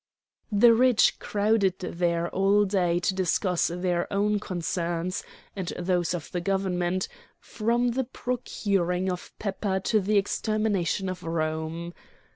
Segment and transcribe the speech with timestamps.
[0.51, 5.21] The rich crowded there all day to discuss their own concerns
[5.55, 7.07] and those of the government,
[7.39, 11.93] from the procuring of pepper to the extermination of Rome.